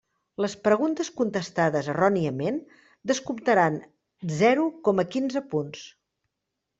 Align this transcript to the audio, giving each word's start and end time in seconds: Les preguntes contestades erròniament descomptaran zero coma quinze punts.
Les 0.43 0.53
preguntes 0.67 1.09
contestades 1.17 1.89
erròniament 1.93 2.57
descomptaran 3.11 3.77
zero 4.39 4.65
coma 4.89 5.07
quinze 5.17 5.45
punts. 5.53 5.85